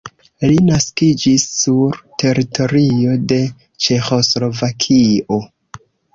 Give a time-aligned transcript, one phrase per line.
[0.43, 3.39] Li naskiĝis sur teritorio de
[3.89, 5.41] Ĉeĥoslovakio.